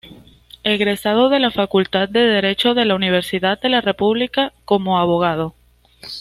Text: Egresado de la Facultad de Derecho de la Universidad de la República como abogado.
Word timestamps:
Egresado 0.63 1.29
de 1.29 1.39
la 1.39 1.51
Facultad 1.51 2.09
de 2.09 2.21
Derecho 2.21 2.73
de 2.73 2.85
la 2.85 2.95
Universidad 2.95 3.61
de 3.61 3.69
la 3.69 3.81
República 3.81 4.51
como 4.65 4.97
abogado. 4.97 5.53